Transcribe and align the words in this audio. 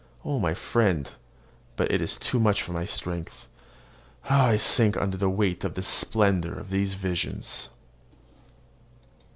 O 0.25 0.39
my 0.39 0.55
friend 0.55 1.11
but 1.75 1.91
it 1.91 2.01
is 2.01 2.17
too 2.17 2.39
much 2.39 2.63
for 2.63 2.71
my 2.71 2.85
strength 2.85 3.45
I 4.27 4.57
sink 4.57 4.97
under 4.97 5.15
the 5.15 5.29
weight 5.29 5.63
of 5.63 5.75
the 5.75 5.83
splendour 5.83 6.55
of 6.55 6.71
these 6.71 6.95
visions! 6.95 7.69